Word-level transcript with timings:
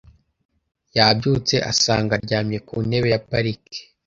Yabyutse 0.97 1.55
asanga 1.71 2.11
aryamye 2.17 2.57
ku 2.67 2.75
ntebe 2.87 3.07
ya 3.13 3.21
parike. 3.29 3.79